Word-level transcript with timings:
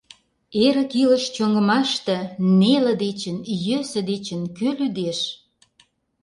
Эрык 0.65 0.91
илыш 1.01 1.23
чоҥымаште 1.35 2.17
Неле 2.59 2.93
дечын, 3.03 3.37
Йӧсӧ 3.65 4.01
дечын 4.09 4.41
кӧ 4.57 4.69
лӱдеш? 4.77 5.19